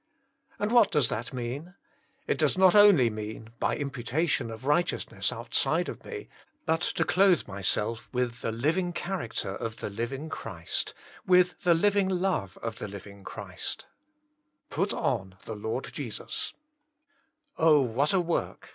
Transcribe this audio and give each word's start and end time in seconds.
And 0.57 0.71
what 0.71 0.89
does 0.89 1.09
that 1.09 1.31
mean? 1.31 1.75
It 2.25 2.39
does 2.39 2.57
not 2.57 2.73
only 2.73 3.11
mean, 3.11 3.49
by 3.59 3.75
im 3.75 3.91
putation 3.91 4.51
of 4.51 4.65
righteousness 4.65 5.31
outside 5.31 5.87
of 5.87 6.03
me, 6.03 6.27
but 6.65 6.81
to 6.97 7.05
clothe 7.05 7.47
myself 7.47 8.09
with 8.11 8.41
the 8.41 8.51
liv 8.51 8.79
ing 8.79 8.93
character 8.93 9.51
of 9.51 9.75
the 9.75 9.91
living 9.91 10.27
Christ, 10.27 10.95
with 11.27 11.59
the 11.59 11.75
living 11.75 12.09
love 12.09 12.57
of 12.63 12.79
the 12.79 12.87
living 12.87 13.23
Christ, 13.23 13.85
Jesus 14.71 14.75
Himself, 14.77 15.01
47 15.01 15.01
put 15.01 15.03
on 15.05 15.37
tbe 15.45 15.61
TLoxb 15.61 15.91
5e0U0» 15.91 16.53
Ohl 17.59 17.85
what 17.89 18.11
a 18.13 18.19
work. 18.19 18.69